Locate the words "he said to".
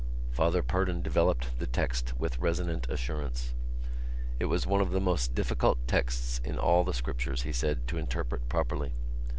7.43-7.99